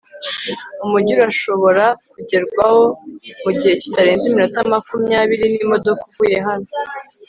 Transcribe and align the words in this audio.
umujyi 0.83 1.11
urashobora 1.17 1.85
kugerwaho 2.13 2.81
mugihe 3.43 3.73
kitarenze 3.81 4.23
iminota 4.27 4.59
makumya 4.73 5.17
biri 5.29 5.45
n'imodoka 5.53 6.01
uvuye 6.09 6.37
hano 6.47 6.69